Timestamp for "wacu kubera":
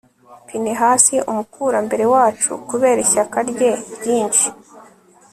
2.13-2.99